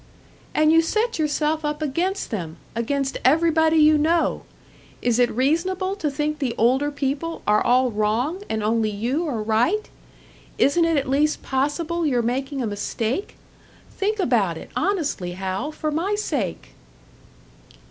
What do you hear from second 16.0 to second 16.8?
sake!"